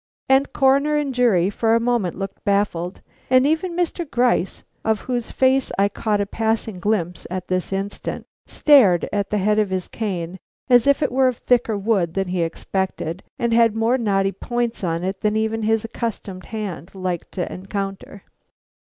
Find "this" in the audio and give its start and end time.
7.49-7.71